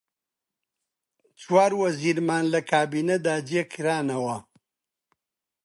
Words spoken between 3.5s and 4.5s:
کرانەوە: